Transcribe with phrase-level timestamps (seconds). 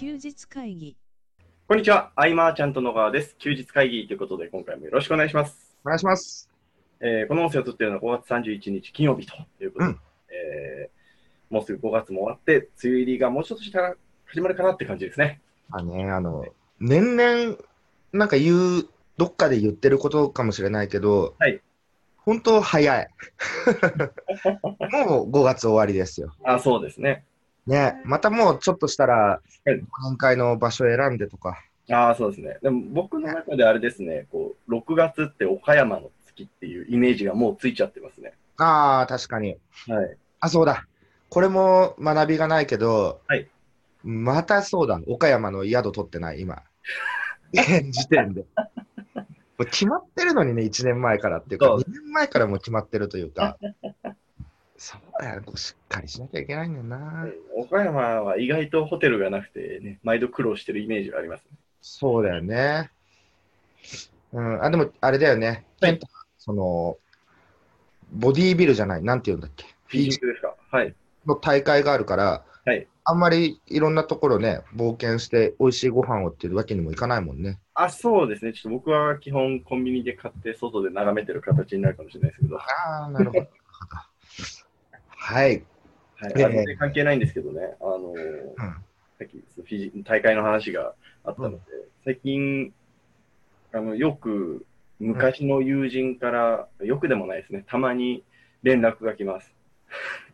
[0.00, 0.96] 休日会議
[1.68, 3.36] こんにちは、アイマーちゃんと野川です。
[3.38, 5.76] 休日会議ということで、今回もよろしくお願いします。
[5.84, 6.48] お願いします。
[7.00, 10.00] えーこの音声を撮っているのは5月31日金曜日ということで、うん
[10.30, 13.94] えーもうすぐ5月も終わって、梅雨入りがもうちょっとしたら
[14.24, 15.42] 始まるかなって感じですね。
[15.70, 16.46] あね、あの、
[16.78, 17.58] 年々、
[18.14, 21.60] なんか言う、どっかで言ってることかもしれないけど、はい
[22.16, 23.08] 本当早い。
[25.06, 26.32] もう5月終わりですよ。
[26.42, 27.26] あ、そうですね。
[27.70, 31.56] ね、またもうちょっとしたら、はい忘年会の場所選んでとか。
[31.88, 32.58] あそうですね。
[32.62, 38.32] でも僕の中であれですね、こう、6月って岡山の月っていうイメージがもうついちゃってますね。
[38.56, 39.56] ああ、確かに。
[39.88, 40.16] はい。
[40.40, 40.86] あ、そうだ。
[41.28, 43.48] これも学びがないけど、はい
[44.02, 44.98] またそうだ。
[45.06, 46.62] 岡山の宿取ってない、今。
[47.52, 48.46] 現時点で。
[49.60, 53.58] もう決まってるのにね、1年前からっていうか、そう2年前からもう決まってるというか、
[54.82, 57.26] そうだよ、こうしっかりしなきゃいけないんだよな。
[57.54, 61.50] 岡山は意外とホテルがなくてね、毎度苦労してるイメージがあります、ね。
[61.82, 62.90] そうだよね。
[64.32, 65.66] うん、あ、でも、あれだよね。
[65.82, 66.00] はい
[66.38, 66.96] その、
[68.10, 69.66] ボディービルじゃない、なんて言うんだっけ？
[69.84, 70.54] フィジックですか？
[70.70, 70.94] はい。
[71.26, 77.58] の大会があるから、はいあんまりいろんなところね、冒険して美味しいご飯をっていうわけにもいかないもんね。
[77.74, 78.52] あ、そうですね。
[78.52, 82.62] ちょっと僕は基本コンビニで買って外で眺めてる形になるかもしれないですけど、は
[83.02, 83.46] ああ、なるほど。
[85.32, 85.54] はい。
[85.54, 85.62] い。
[86.22, 88.54] あええ全然関係ないんですけどね、あのー
[89.18, 91.58] さっきフィジ大会の話があったので、
[92.04, 92.72] 最近、
[93.72, 94.64] あの、よく
[94.98, 98.24] 昔の友人から、よくでもないですね、たまに
[98.62, 99.54] 連絡が来ます。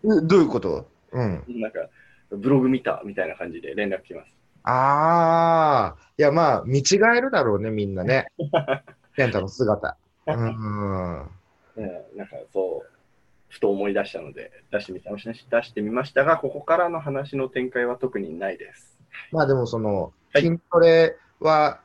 [0.02, 0.88] うんどういうこと？
[1.12, 1.44] うん。
[1.48, 1.88] なんか、
[2.30, 4.32] ブログ見たみたいな感じで連絡来ます。
[4.62, 8.26] ああ、いやまあ、見違えるだろうね、みんなね。
[9.16, 9.96] ケンタの姿。
[10.26, 11.30] うん。
[11.76, 12.95] ねなんかそう、
[13.56, 18.98] ふと思い出したので、出してみた、出してみましたが、ここからの話の展開は特にないです。
[19.32, 21.80] まあでもその、はい筋トレは、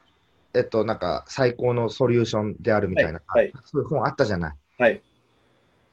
[0.53, 4.55] えっと、なんか最高のソリューションであるみたいな、はいはいそういう本あったじゃない。
[4.77, 5.01] はい。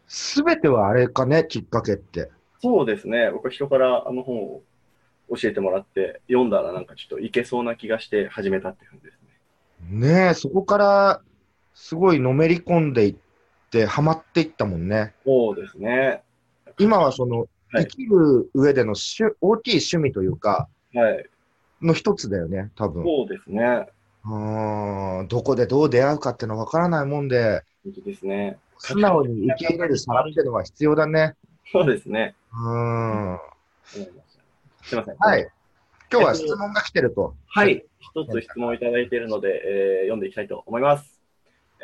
[0.08, 2.30] すべてはあれかね、きっかけって。
[2.60, 4.62] そうですね、僕は人からあの本を
[5.36, 9.18] 教えてもらって、読んだらなんかちょっといけそうな気がして始めたって感じです
[9.92, 10.08] ね。
[10.08, 11.22] ねえ、そこから
[11.74, 13.27] すごいのめり込んでいって、
[13.86, 15.14] ハマっていったもんね。
[15.24, 16.22] そうですね。
[16.78, 21.28] 今はその、はい生きる上での趣大きい趣味というか、はい。
[21.82, 23.04] の一つだよね、多分。
[23.04, 23.86] そうですね。
[24.24, 28.58] うーんどこでどう出会うかっていうのわからないもんで、本当ですね。
[28.78, 31.34] 素直に受け入れる差っていうのは必要だね。
[31.70, 32.34] そうですね。
[32.52, 33.38] うーん。
[33.84, 35.14] すいません。
[35.38, 35.46] い。
[36.10, 37.34] 今日は質問が来てると。
[37.48, 37.84] はい。
[38.00, 41.20] 一つ質問をいただいているので、えー読んでいきたいと思います。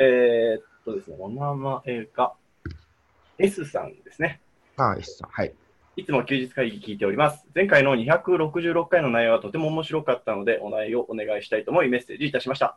[0.01, 2.35] えー、っとですね、お名前が
[3.39, 4.41] S さんですね。
[4.77, 5.53] ああ、いいっすはい。
[5.97, 7.47] いつも休日会議聞いております。
[7.55, 12.77] 前回の266回の内容はとても面白かったので、お題をお願いしたいと思いメッセージいたしました。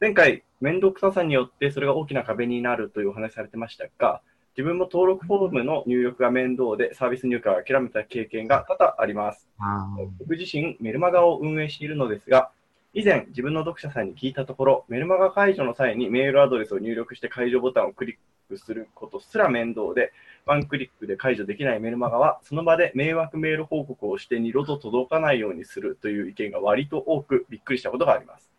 [0.00, 4.20] 前回、面倒くささによってそれが大きな壁になるというお話されてましたが、
[4.56, 9.46] 自分も登録フォームの入力が面倒でサービス入荷を諦めた経験が多々あります。
[9.58, 9.86] あ
[10.18, 12.50] 僕自身、メルマガを運営しているのですが、
[12.96, 18.16] 以前、自分の読者さんに聞いたところ、メルマガ解除の際にメールアドレスを入力して解除ボタンをクリッ
[18.48, 20.14] クすることすら面倒で、
[20.46, 28.50] ワンクリックで解除できないメルマガは、その場で迷惑メール報告をして二度と届かないようにするという意見が割と多くびっくりしたことがあります。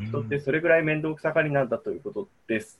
[0.00, 2.78] 人ってそれぐらい面倒くさがりなんだということです。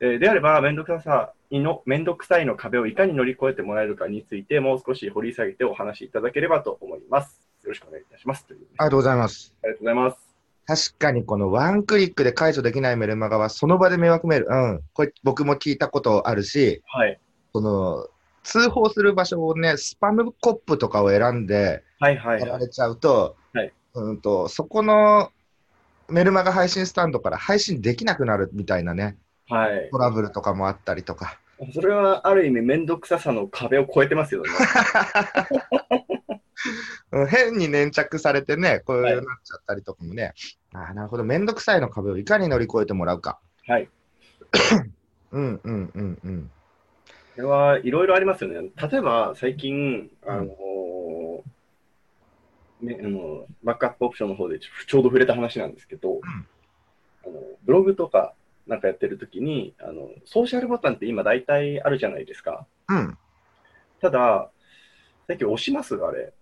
[0.00, 7.48] えーであれば、面倒くささの、面倒くさいの壁をいかに乗り越えてもらえるかについて、もう少し掘り下げてお話しいただければと思います。
[7.62, 8.44] よろしくお願いいたします。
[8.44, 9.54] というありがとうございます。
[9.62, 10.29] ありがとうございます。
[10.70, 17.18] 確かにこのワンクリックで解除できないメルマガはその場で迷惑メール、うん、これ僕も聞いたことあるし、はい。
[17.52, 18.06] その
[18.44, 21.82] 通報する場所をね、スパムコップとかを選んで。
[22.00, 25.32] やられちゃうと、はいうんとそこの
[26.08, 29.16] メルマガ配信スタンドから配信できなくなるみたいなね、
[29.48, 29.98] はいト。
[29.98, 31.40] ラブルとかもあったりとか。
[31.74, 34.50] それはある意味、面倒くささの壁を越えてますよね。
[37.12, 40.34] うん変に粘着されてね、こうはいなっちゃったりとかもね、
[40.72, 43.40] あーなるほど、めんどくさいの壁をいかに乗り越えてもらうか。
[43.66, 43.88] はい。
[45.32, 46.50] うんうんうんうん。
[47.36, 48.70] これはいろいろありますよね。
[48.90, 50.56] 例えば、最近、あの
[52.82, 56.20] ね、あのバックアップオプションの方でちょちょうど触れた話なんですけど、
[57.24, 57.34] あの
[57.64, 58.34] ブログとか
[58.66, 62.66] なんかやってるときにあの、ソーシャルボタンって今大体あるじゃないですか。
[62.88, 63.18] うん。
[64.00, 64.50] ただ、
[65.26, 66.32] 最近押しますあれ。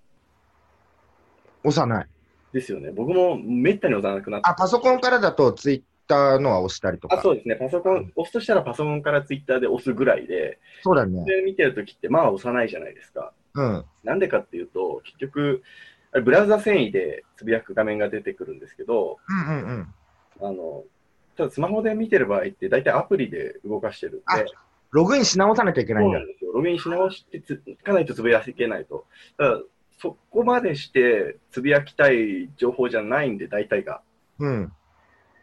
[1.68, 2.06] 押さない。
[2.52, 2.90] ですよね。
[2.90, 4.48] 僕もめったに押さなくなって。
[4.48, 7.18] あ、パソコンからだとツイッターのは押したりとか。
[7.18, 7.56] あそうですね。
[7.56, 11.24] パソコン、押すとしたらパソコンからツイッターで押すぐらいで、そうだね。
[11.24, 13.32] で見てるときってまあ押さないじゃないですか。
[13.54, 13.84] うん。
[14.04, 15.62] なんでかっていうと、結局、
[16.24, 19.88] ブラウザ遷移でつぶやく画面が出てくるんですけど、うんうん
[20.40, 20.48] うん。
[20.48, 20.84] あの、
[21.36, 24.44] ただスマホで見てる場合って大体アプリで動かしてるんで、あ
[24.90, 26.32] ログインし直さなきゃいけないんだそうなん。
[26.32, 26.52] ですよ。
[26.52, 29.04] ログインし直してつかないとつぶやけないと。
[29.36, 29.60] ただ
[29.98, 34.00] そこまでしてつぶやきたい情報じゃないんで、大体が。
[34.38, 34.72] うん。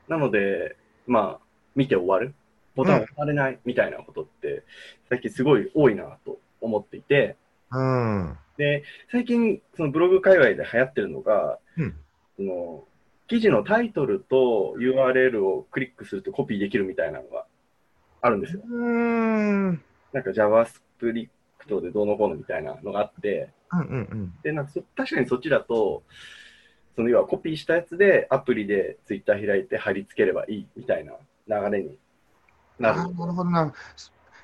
[0.07, 2.33] なので、まあ、見て終わる。
[2.75, 4.63] ボタン押されないみたいなことって、
[5.09, 7.37] 最近すごい多いなと思っていて、
[7.71, 8.37] うん。
[8.57, 11.95] で、最近、そのブログ界隈で流行ってるのが、うん
[12.37, 12.83] その
[13.27, 17.45] 記事のタイトルと URL をクリックするとコピーできるみたいなのが
[18.21, 18.61] あるんですよ。
[18.69, 19.69] うん。
[19.69, 19.81] うん
[20.13, 23.49] なんか JavaScript でどうのこうのみたいなのがあって、
[23.81, 24.33] うんうん。
[24.43, 26.03] で、なんかそ確かにそっちだと、
[26.95, 31.13] その要はコピーしたやつでアプリで Twitter 開いて貼り付ければいいみたいな
[31.47, 31.97] 流れに
[32.79, 33.73] なるなるほどな。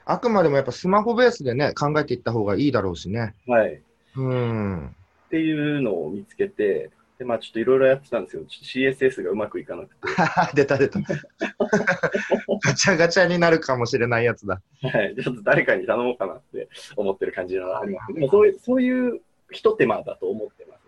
[0.05, 3.35] あくまでもやっぱスマホベースでね、考えていった方がいいだろうしね。
[3.47, 3.75] はい。
[3.75, 3.79] っ
[4.17, 4.95] うん。
[5.29, 6.89] ていうのを見つけて、
[7.21, 8.41] で、まあちょっといろいろやってたんですよ。
[8.45, 10.01] ちょっと CSS がうまくいかなくて。
[10.56, 11.00] 出た出た。
[12.65, 14.59] ガチャガチャになるかもしれないやつだ。
[14.81, 15.15] はい。
[15.21, 19.21] ちょっと誰かに頼もうかなって思ってる感じがありますけど、でもそういう、そういう
[19.51, 20.81] 一手間だと思ってます。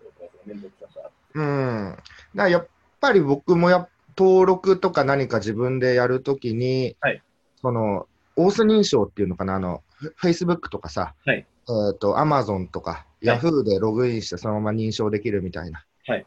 [0.44, 1.08] めんどくささ。
[1.34, 1.96] うん。
[2.34, 2.66] やっ
[3.00, 3.88] ぱり僕もや
[4.18, 7.22] 登録とか何か自分でやるときに、はい
[7.60, 15.84] その、オース認証っていうのかな、あの、フ Facebook とかさ、はいえっ、と、Amazon とか、Yahoo でログインしてそのまま認証できるみたいな。
[16.06, 16.24] はい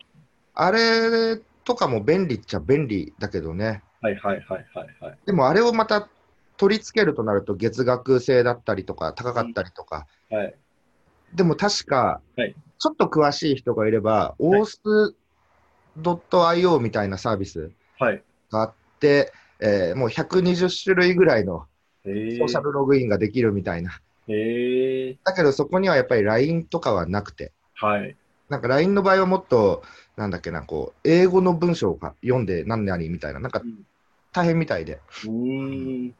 [0.59, 3.83] あれとかも便利っちゃ便利だけどね。
[4.01, 5.17] はいはいはいはいはい。
[5.25, 6.09] でもあれをまた
[6.57, 10.55] 取り付けるとなると月額制だったりとか高かったりとか、はい。
[11.35, 18.21] でも確か、はいちょっと詳しい人がいれば、い OS.io みたいなサービスはい。
[18.51, 21.65] があって、えーもう120種類ぐらいの
[22.05, 23.99] ソーシャルログインができるみたいな。
[24.27, 25.17] へえ。
[25.23, 28.15] だけどそこにはやっぱり LINE とかはなくて、はい。
[28.49, 29.83] なんか LINE の場合はもっと、
[30.15, 33.85] なんだっけな、こう、英語の文章が読んで何々みたいな、なんかうん
[34.31, 34.99] 大変みたいで。
[35.23, 36.15] うーん。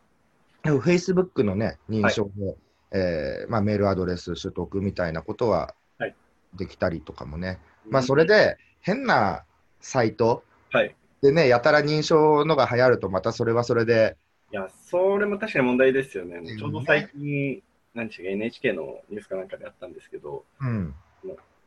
[0.64, 2.58] でも Facebook のね、認証で、
[2.92, 6.16] えーまあ、メールアドレス取得みたいなことははい
[6.56, 7.60] できたりとかもね。
[7.90, 9.44] まあ、それで変な
[9.82, 10.96] サイトはい。
[11.22, 14.18] でね、やたら認証のが流行ると、またそれはそれで、
[14.52, 16.40] いや、それも確かに問題ですよね。
[16.42, 17.62] ねちょうど最近、
[17.94, 20.96] 何でしたっけ、NHK のニュースかなんかであったんですけど、うん。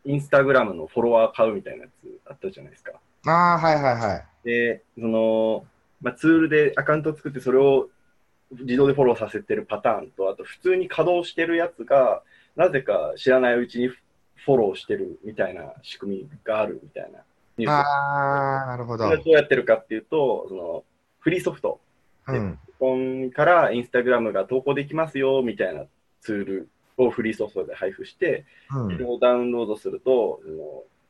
[0.05, 2.93] インスタグラムのフォロワー買うみたいなやつあったじゃないですか。
[3.27, 4.25] ああ、はいはいはい。
[4.45, 5.65] で、その、
[6.01, 7.89] まあ、ツールでアカウントを作って、それを
[8.53, 12.23] 自動でフォローさせてるパターンと、あと普通に稼働してるやつが、
[12.57, 17.21] なぜか知らないうちにフォローしてるみたいな仕組みがあるみたいな
[17.59, 19.05] ニュースああ、なるほど。
[19.05, 20.85] それはどうやってるかっていうと、その
[21.21, 21.81] フリーソフト、
[22.27, 23.31] うん。
[23.33, 25.85] からインスタグラムが投稿できますよみたいな
[26.23, 26.69] ツール
[27.05, 30.41] をフリーソフトで配布して、うんそれをダウンロードすると、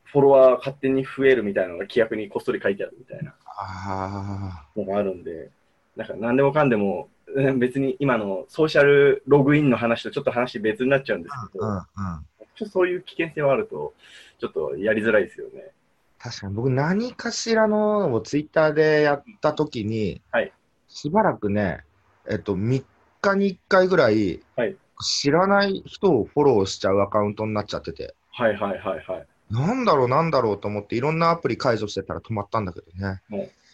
[0.03, 5.49] フォロワー勝手に増えるみたいなのが規約にこっそり書いてあるみたいなあのがあるんで、
[5.95, 12.69] なんか何でもかんでも、うん別に今のソーシャルログインの話とちょっと話別になっちゃうんですあ、けど、うんうん。
[12.69, 13.93] そういう危険性はあると、
[14.39, 15.71] ちょっとやりづらいですよね。
[16.19, 20.51] 確かに僕、何かしらのをツイッターでやったときに、はい
[20.93, 21.85] しばらくね、
[22.29, 22.83] えっと、3
[23.21, 29.27] 日に1回ぐらい、はい知らない人をフォローしちゃうアカウントになっちゃってて、はいはいはいはい。
[29.49, 33.21] なんだろう、なんだろうと思って、いろんなアプリ解除してたら止まったんだけどね。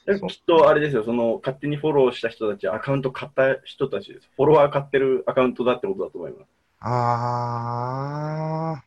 [0.05, 4.29] できっとあれですよ、その勝手にフォローした人たち、アカウント買った人たちです。
[4.35, 6.45] フォロワー買ってるアカウントだってことだと思いま
[6.79, 8.81] あー、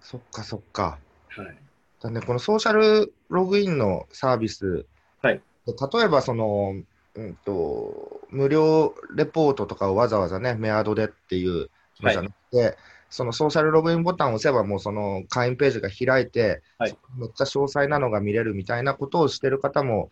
[0.00, 0.98] そっかそっか。
[1.30, 1.40] す。
[1.40, 1.56] はい。
[2.02, 4.86] だね、このソーシャルログインのサービス、
[5.20, 6.74] はいで例えばその、
[7.14, 11.70] うんと、無料レポートとかをわざわざね、メアドでっていう
[12.00, 12.76] のじゃなくて、
[13.10, 16.96] そのソーシャルログインボタンを押せば、もうその会員ページが開いて、はい。
[17.16, 20.10] めっちゃ詳細なのが見れるみたいなことをしてる方も、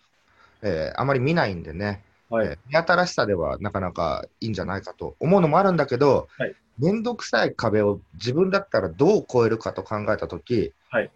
[0.62, 2.46] えーあまり見ないんでね、はい。
[2.46, 6.54] えー目新しさではなかなかいいんじゃないかと思うのもあるんだけど、はい。
[6.78, 11.10] めんどくさい壁を自分だったらどう超えるかと考えたとき、はい、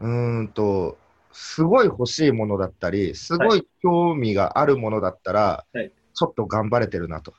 [0.00, 0.96] うーんと、
[1.32, 3.66] すごい欲しいものだったり、すごい。
[3.82, 7.34] 興味があるものだったら、はいちょっと頑張れてるなと。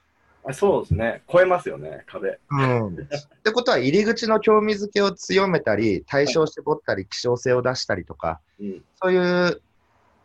[0.47, 1.23] あそうですね。
[1.31, 2.37] 超えますよね、壁。
[2.51, 2.97] うん、っ
[3.43, 8.83] てことは、入り口の興味づけを強めたり、対象を絞ったり、希少性を出したりとか、うん。
[9.01, 9.61] そういう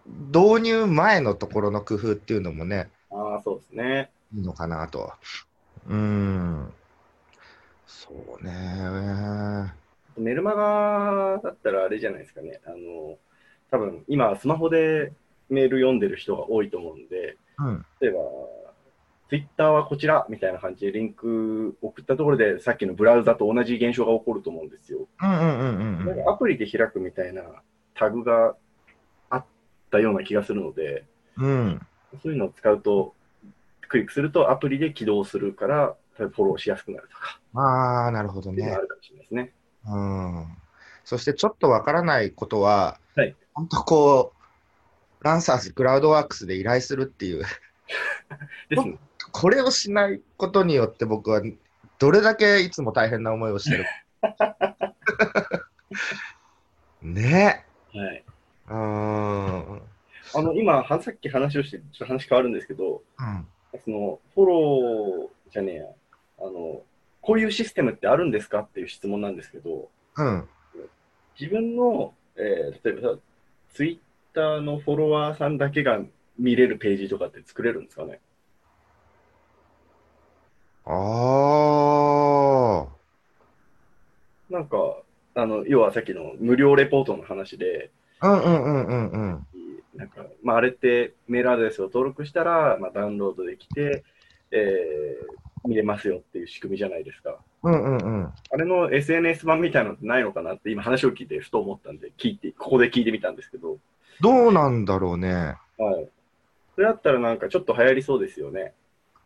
[0.07, 4.11] 導入前のところの工夫っていうのもね、ああ、そうですね。
[4.35, 5.13] いいのかなと。
[5.89, 6.73] うーん。
[7.87, 9.73] そうね。
[10.17, 12.61] メルマガだったらあれじゃないですかね。
[12.67, 13.19] あの、
[13.71, 15.13] 多分今、スマホで
[15.49, 17.87] メール読んでる人が多いと思うんで、うん。
[18.01, 18.19] 例えば、
[19.29, 25.07] ツイッターはこちらみたいな感じでリンク送ったところで、さっきのブラウザと同じ現象が起こると思うんですよ。
[25.23, 27.43] うんうんうんうんなんかアプリで開くみたいな
[27.95, 28.57] タグが
[29.31, 29.45] あっ
[29.91, 31.05] たような気がするので、
[31.37, 31.47] うん。
[31.47, 31.87] うん。
[32.23, 33.15] そういうのを使うと、
[33.89, 38.79] クリックするとアプリで起動するから、フォローしやすくなるとか、ああ、なるほどねあ。
[38.79, 39.53] るかもしれないですね。
[39.87, 40.47] うん。
[41.05, 44.40] そしてちょっとわからないことは、はい本当こう、
[45.21, 47.45] ランサーズクラウドワークスで依頼するっていう、
[48.71, 48.99] ね。
[49.33, 51.43] これをしないことによって僕は
[51.99, 53.85] どれだけいつも大変な思いをしてる。
[57.03, 58.25] ねはい。
[60.33, 63.03] あの、今、はさっき話をして、ちょっと話変わるんですけど、
[63.85, 65.85] その、フォローじゃねえや、
[66.39, 66.83] あの、
[67.21, 70.49] こういうシステムってあるんですかっていう質問なんですけど、うん。
[71.39, 73.19] 自分の、えー例えばさ、
[73.75, 76.01] ツイッターのフォロワーさんだけが
[76.39, 78.21] 見れるページとかって作れるんですかね？
[80.87, 82.89] ああ。
[84.51, 84.97] なんか、
[85.35, 87.91] あの、要はさっきの無料レポートの話で、
[88.23, 89.47] うんうんうんうんうん。
[89.95, 94.05] なんか、まあ、あれってメールアドレスを登録したら、まあ、ダウンロードできて、
[94.51, 94.61] えー
[95.63, 97.39] 見れますよっていう仕組みじゃないですか。
[97.65, 98.33] うんうんうん。
[98.51, 103.77] あれの SNS 版みたいなのってないのかなって今話を聞いてふと思ったんで、聞いて、ここで聞いてみたんですけど、
[104.21, 105.57] どうなんだろうね。
[105.79, 106.09] はい。
[106.75, 108.75] それだったらなんかちょっと流行りそうですよね。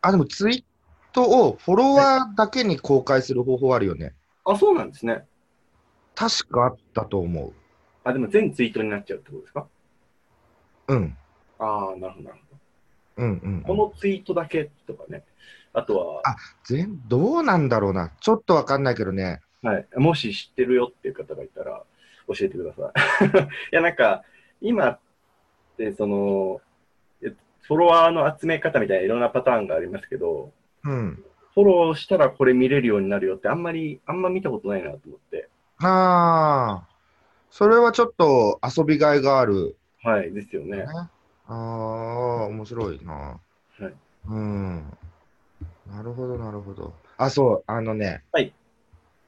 [0.00, 0.64] あ、でもツイー
[1.12, 4.14] トをフォロワーだけに公開する方法あるよね。
[4.45, 5.26] あ、そうなんですね。
[6.14, 7.53] 確かあったと思
[8.05, 9.67] あ、でも全ツイートになっちゃうってことですか？
[10.88, 10.95] う。
[10.95, 11.17] うん。
[11.59, 12.41] ああ、なるほど、なる
[13.17, 13.85] うんうん、ほど。
[13.85, 15.25] このツイートだけとかね。
[15.73, 16.23] あとは、
[16.64, 18.12] 全どうなんだろうな。
[18.21, 19.41] ちょっとわかんないけどね。
[19.62, 19.87] はい。
[19.97, 21.83] もし知ってるよっていう方がいたら
[22.29, 22.93] 教えてくださ
[23.26, 23.29] い。
[23.73, 24.23] いや、なんか、
[24.64, 24.99] 今っ
[25.76, 26.61] て、その、
[27.23, 30.52] えフォロワーの集め方みたいないろんなパターンがありますけど、
[30.85, 31.23] うん。
[31.54, 35.49] フォローしたらこれ見れるようになるよってあんまり、あんま見たことないなと思って。
[35.78, 36.88] ああ。
[37.50, 39.76] それはちょっと遊びがいがある。
[40.02, 40.87] はい、ですよね。
[41.47, 43.12] ああ、面白いな。
[43.14, 43.94] はい。
[44.28, 44.99] うん。
[45.90, 46.94] なるほど、なるほど。
[47.18, 48.23] あ、そう、あのね。
[48.33, 48.52] はい。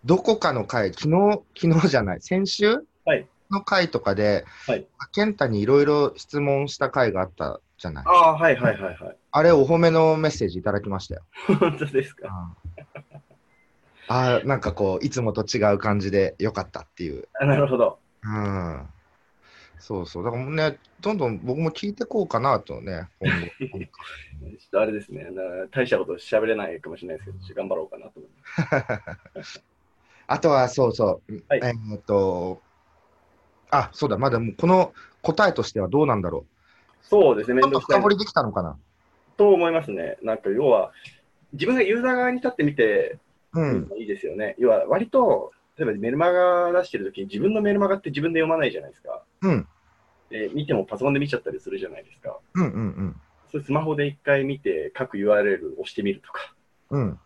[0.04, 2.86] どこかの回、昨日、昨日じゃない、先週？
[3.04, 4.86] はいの回とかで、はい。
[5.12, 8.04] 健太にいろいろ質問した回があったじゃない。
[8.06, 9.16] ああ、はいはいはいはい。
[9.30, 11.22] あれ、お褒めのメッセージいただきましたよ。
[11.58, 12.54] 本当ですか？
[14.08, 17.28] ああ、なんかこう、いつもと違う感じでよかったっていう。
[17.40, 17.98] あなるほど。
[18.22, 18.88] うん。
[19.78, 20.24] そうそう。
[20.24, 23.46] だからね、どんどん僕も聞いてこうかなとね、今後。
[23.46, 25.24] ちょっとあれですね。
[25.30, 28.30] な大したこと喋れないかもしれないですけど、頑張ろうかなと思い
[29.34, 29.62] ます。
[30.28, 31.32] あとは、そうそう。
[31.48, 32.62] はいえーっと、
[33.70, 34.92] あ、そうだ、まだもうこの
[35.23, 36.44] 答えとしてはどうなんだろ
[37.02, 37.62] そうですね、う。
[37.62, 38.76] ちょっとめんどくさい深掘りできたのかな。
[39.37, 40.18] と思いますね。
[40.23, 40.92] なんか要は、
[41.52, 43.18] 自分がユーザー側に立ってみて、
[43.52, 43.88] うん。
[43.99, 44.54] いいですよね。
[44.58, 49.23] 要は、割と、例えばメルマガ出してるときに自分のメルマガって自分で読まないじゃないですか。
[49.42, 49.68] うん。
[50.30, 52.38] で見てもパソコンで見ちゃったりするじゃないですか。
[52.54, 53.16] うんうん
[53.50, 56.52] それスマホで一回見て、各 URL 押してみるとか。
[56.90, 57.00] うん。
[57.00, 57.18] うん。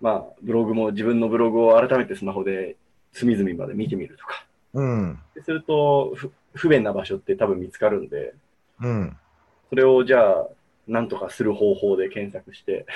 [0.00, 2.76] まあ、ブログも自分のブログを改めてスマホで
[3.12, 4.46] 隅々まで見てみるとか。
[4.74, 5.18] うん。
[5.34, 8.34] ですると、ふ不便な場所って多分見つかるんで、
[8.80, 9.16] うん。
[9.70, 10.48] それをじゃあ、
[10.86, 12.86] なんとかする方法で検索して、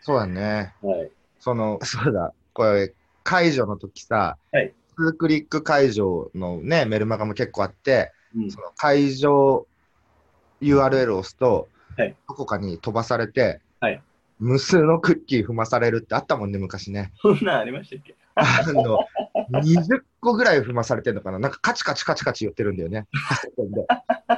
[0.00, 0.74] そうだね。
[0.82, 1.10] はい。
[1.38, 2.92] その、そうだ、これ、
[3.22, 9.66] 解除の時さ、はい2クリック解除のね、メルマガも結構あって、うんその解除
[10.60, 14.00] URL を押すと、はいどこかに飛ばされて、はい
[14.40, 17.12] 無数のクッキー踏まされるってあったもんね、昔ね。
[17.22, 18.14] そんなんありましたっけ？
[18.34, 18.98] あの、
[19.62, 21.38] 20個ぐらい踏まされてるのかな？
[21.38, 23.06] なんかカチカチカチカチ言ってるんだよね。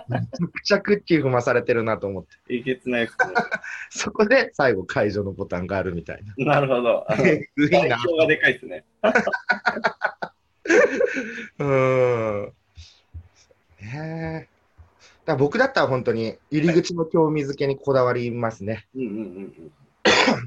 [0.09, 2.29] めちゃくちゃクッキー踏まされてるなと思って。
[2.51, 3.17] えげつないです
[4.05, 6.35] そこで最後解除のボタンがあるみたいな。
[6.37, 6.45] ね。
[6.45, 7.11] なるほど。
[7.11, 7.97] あのえぐいな。
[7.97, 8.85] がでかいですね。
[11.59, 12.53] うーん。
[13.81, 14.57] ねえ。
[15.25, 18.87] だ僕だったら本当に入り口の興味づけにこだわりますね。
[18.95, 19.73] うんうんうん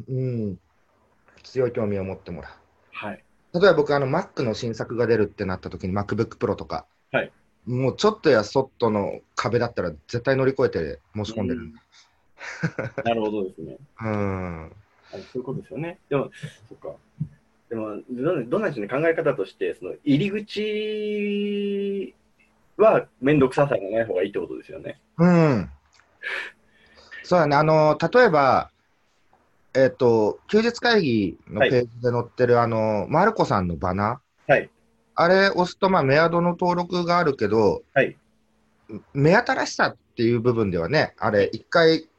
[0.09, 0.17] うん。
[0.17, 0.59] うん。
[1.43, 2.51] 強い興味を持ってもらう。
[2.91, 3.23] はい。
[3.53, 7.31] 例えば僕、あの Mac の新作が出るってなった時に MacBook Pro とか、はい
[7.65, 11.59] もうちょっとやそっとの壁だったら絶対乗り越えて申し込んでる。
[11.59, 11.75] うん
[13.03, 13.77] なるほどですね。
[14.01, 14.65] うん。
[14.65, 14.71] あ
[15.11, 15.99] そういうことですよね。
[16.09, 16.31] でも、
[16.69, 16.95] そっか。
[17.69, 22.15] でも、どどんな人に考え方として、その入り口
[22.77, 24.99] は面倒くささがない方がいいってことですよね。
[25.17, 25.69] うん。
[27.23, 28.71] そうだね、あの、例えば、
[29.83, 34.69] えっ、と、休日会議のページで載ってる、あの、マルコさんのバナー、はい。
[35.15, 38.17] あれ押すと、まあ、メアドの登録があるけど、はい。
[39.13, 42.09] 目新しさっていう部分ではね、あれ、一回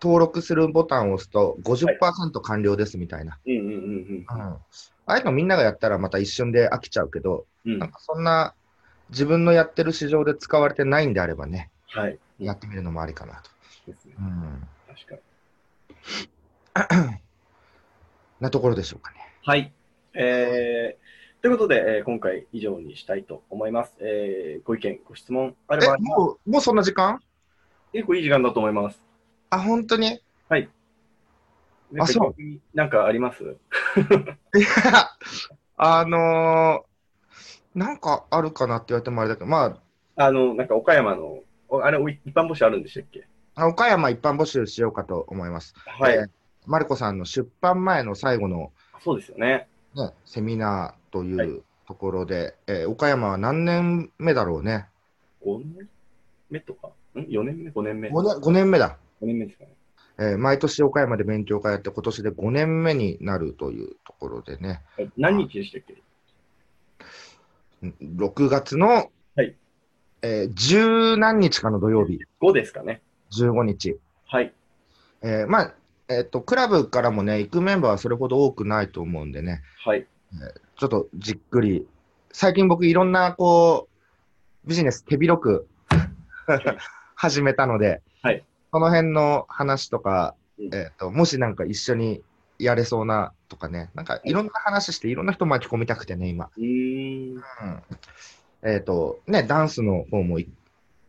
[0.00, 3.38] 登録するボタンを押すと50%完了ですみたいな。
[3.46, 3.74] うんうんうんう
[4.22, 4.26] ん。
[4.28, 4.58] あ
[5.06, 7.72] あいうのみんながやったらまた一瞬で飽きちゃうけど、うん。
[7.74, 7.78] うん。
[7.78, 8.54] なんかそんな
[9.10, 12.18] 自分のやってる市場で使われてないんであればね、はい。
[12.38, 13.50] やってみるのもありかなと。
[13.86, 14.14] ですね。
[14.18, 14.68] うん。
[14.88, 15.20] 確かに。
[18.40, 19.18] なところでしょうかね。
[19.44, 19.72] はい。
[20.14, 23.94] えー、ということで、えー今回以上にしたいと思います。
[24.00, 27.20] えー、ご意見、ご質問あればえ、、もう、もうそんな時間？
[27.92, 29.02] 結構いい時間だと思います。
[29.50, 30.20] あ、本当に？
[31.92, 32.34] なんかそう
[32.72, 33.42] なんかあります？
[34.54, 34.66] いや、
[35.76, 39.80] あのー、なんかあるかなって言われてもあれだけど、ま
[40.14, 43.26] あの、なんか岡山の、おあれ、お一般募集あるんでしたっけ？
[43.56, 45.74] あ、岡山一般募集しようかと思います。
[45.86, 46.14] はい。
[46.14, 46.30] えー
[46.70, 48.70] マルコさんの出版前の最後の、
[49.02, 49.66] そうですよね。
[49.96, 54.86] ね、セミナーとはいいうところで、えー岡山は何年目だろうね
[55.44, 55.88] ？5年
[56.48, 56.90] 目とか？
[57.16, 58.96] ん ?4 年目 ?5 年目？5年 ,5 年目だ。
[59.20, 59.70] 5年目ですかね。
[60.18, 65.96] えー毎年岡山で勉強会やって、今年で5年目になるというところでね、はい何日でしたっけ？
[67.82, 69.56] うん6月の、はい
[70.22, 73.00] えー十何日かの土曜日、?5 ですかね。
[73.32, 73.96] 15日。
[74.28, 74.52] はい。
[75.22, 75.74] えーまあ、
[76.10, 80.06] えっ、と、クラブからもね、行くメンバーはそれほど多くないと思うんでね、はい。
[80.76, 81.86] ちょっとじっくり、
[82.32, 83.88] 最近僕いろんな、こ
[84.64, 85.68] う、ビジネス手広く
[87.14, 92.22] 始めたので、はいその辺の話とか、うんえっ、と、もしなんか一緒に
[92.58, 96.50] やれそうなとかね、なんかいろんな話していろんな人巻き込みたくてね、今。
[96.56, 97.36] うーん。
[97.36, 97.42] うん
[98.62, 100.48] えっ、と、ね、ダンスの方もい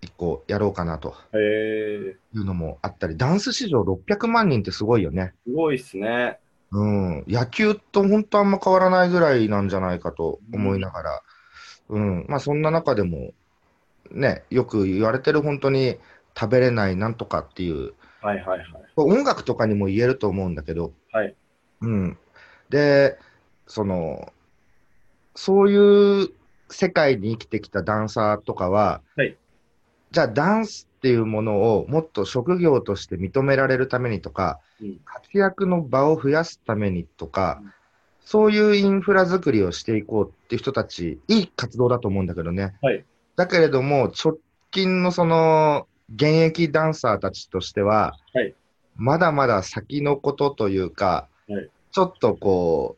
[0.02, 5.34] 一個やろうかなというのもあったり、ダンス市場600万人ってすごいよね。
[5.46, 6.40] すごいっすね。
[6.72, 11.22] うん、野球と本当あんま変わらないぐらいなんじゃないかと思いながら、
[11.90, 13.32] うん、まあそんな中でも、
[14.10, 15.98] ね、よく言われてる本当に
[16.38, 18.66] 食べれないなんとかっていう、はいはいはい。
[18.96, 21.36] 音楽とかにも言えると思うんだけど、はい。
[21.82, 22.18] うん。
[22.70, 23.20] で、
[23.68, 24.32] その、
[25.36, 26.30] そういう
[26.70, 29.38] 世界に生きてきたダンサーとかは、はい
[30.12, 35.00] じゃあダンスっていうものをもっと職業として認められるためにとか、うん。
[35.06, 37.74] 活躍の場を増やすためにとか、うん。
[38.24, 42.76] そういうインフラ作りをしていこうっていう人たち、いい活動だと思うんだけどね。
[42.82, 43.04] はい。
[43.36, 44.38] だけれども、直
[44.70, 48.54] 近のその、現役ダンサーたちとしては、はい。
[48.96, 51.70] まだまだ先のことというか、はい。
[51.92, 52.98] ちょっとこ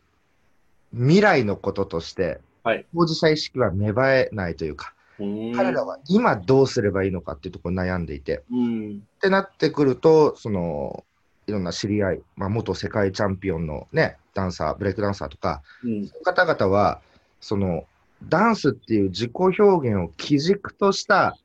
[0.93, 2.85] う、未来のこととして、はい。
[2.95, 9.03] 当事者意識は芽生えないというか、彼らは今どうすればいいのかっていうところに悩んでいて、うん。
[9.17, 11.05] ってなってくると、その、
[11.47, 16.07] いろんな知り合い、まあ、元世界チャンピオンのね、ダンサー、ブレイクダンサーとか、うん。
[16.07, 17.01] そういう方々は、
[17.39, 17.85] その、
[18.27, 21.37] ダンスっていう自己表現を基軸とした、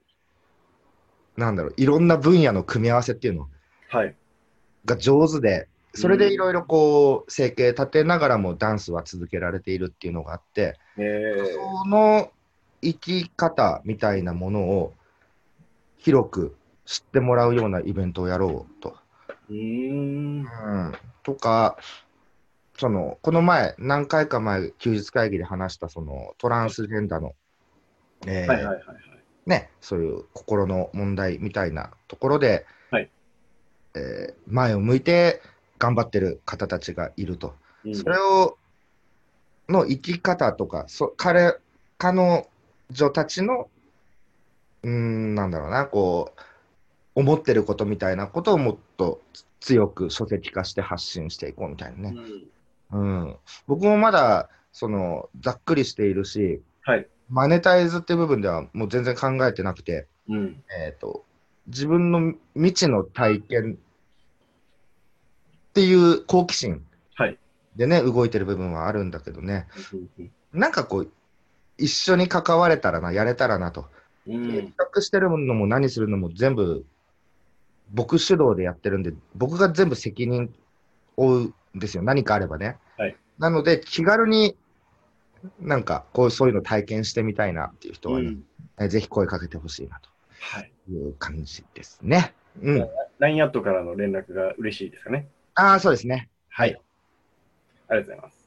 [1.37, 3.49] なんだろう、いろんな分野の組み合わせっていうの
[3.89, 4.15] はい。
[4.85, 12.31] が上手で、それでいろいろこう、生計立てながらもダンスは続けられているっていうのがあって、えー、その
[12.83, 14.95] 生き方みたいなものを
[15.99, 18.97] 広く知ってもらうようなイベントをやろうと。
[19.51, 20.41] うーん。
[20.41, 21.77] うん、とか、
[22.79, 27.35] その、この前、何回か前、休日会議で話した、その、トランスジェンダーの、
[28.27, 28.47] え。
[29.47, 33.11] ね、そういう心の問題みたいなところで、はい
[33.95, 35.43] えー前を向いて
[35.79, 37.55] 頑張ってる方たちがいると。
[37.85, 38.59] うんそれを、
[39.69, 41.57] の生き方とか、そ彼、
[41.99, 42.49] 彼
[42.91, 43.69] 女たちの、
[44.83, 46.41] うーん、なんだろうな、こう、
[47.15, 49.21] 思ってることみたいなことをもっと
[49.61, 52.17] 強く書籍化して発信していこうみたいなね。
[52.17, 52.49] うん
[52.91, 53.37] うん。
[53.67, 57.07] 僕もまだ、その、ざっくりしているし、はい。
[57.29, 60.63] マネタイズって部分ではもう全然考えてなくて、うん。
[60.71, 61.25] えっ、と、
[61.67, 63.79] 自分の未知の体験
[65.69, 67.39] っていう好奇心はい。
[67.77, 71.13] でね、動いてる部分はあるんだけどね、うんなんかこう、
[71.79, 73.87] 一緒に関われたらな、やれたらなと。
[74.27, 74.51] うん。
[74.51, 76.85] 計画してるのも何するのも全部、
[77.91, 80.55] 僕主導でやってるんで、僕が全部責任
[81.17, 82.77] 負うんですよ、何かあればね。
[82.97, 84.57] はいなので、気軽に
[85.61, 88.45] なんかこうそういうの体験してみたいなっていう人はね、うん
[88.81, 90.01] えぜひ声かけてほしいな
[90.41, 90.71] はい。
[90.87, 92.33] という感じですね。
[92.63, 92.89] うん。
[93.19, 95.27] LINE アットからの連絡が嬉しいですかね。
[95.55, 96.29] ああ、そうですね。
[96.49, 96.81] はい。
[97.89, 98.38] ありがとうございます。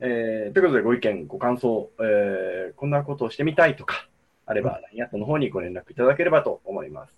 [0.00, 4.08] えーということで、ご意見、ご感想、えーこんなことをしてみたいとか、
[4.46, 7.12] あれば、LINE アットの方にご連絡いただければと思います。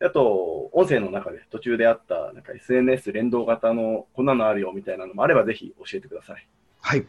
[0.00, 6.46] あと、音声の中で途中であった、なんか SNS 連動型のこんなのあるよみたいなのもあれば、ぜひ教えてください。
[6.80, 7.04] はい。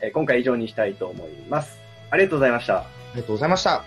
[0.00, 1.78] えー今回以上にしたいと思います。
[2.10, 2.78] ありがとうございました。
[2.80, 3.84] ありがとうございました。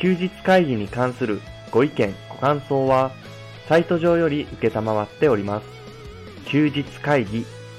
[0.00, 3.12] 休日会議に関するご意見、ご感想は、
[3.68, 5.66] サイト上より受けたまわっております。
[6.46, 7.46] 休日会議